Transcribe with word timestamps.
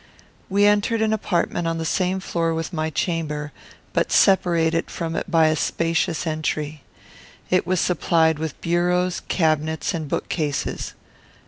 We 0.49 0.65
entered 0.65 1.03
an 1.03 1.13
apartment 1.13 1.67
on 1.67 1.77
the 1.77 1.85
same 1.85 2.19
floor 2.21 2.55
with 2.55 2.73
my 2.73 2.89
chamber, 2.89 3.51
but 3.93 4.11
separated 4.11 4.89
from 4.89 5.15
it 5.15 5.29
by 5.29 5.45
a 5.45 5.55
spacious 5.55 6.25
entry. 6.25 6.81
It 7.51 7.67
was 7.67 7.79
supplied 7.79 8.39
with 8.39 8.59
bureaus, 8.61 9.19
cabinets, 9.29 9.93
and 9.93 10.07
bookcases. 10.09 10.93